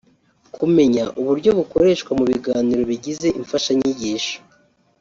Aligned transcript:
kumenya 0.55 1.03
uburyo 1.19 1.49
bukoreshwa 1.59 2.11
mu 2.19 2.23
biganiro 2.31 2.81
bigize 2.91 3.27
imfashanyigisho 3.39 4.35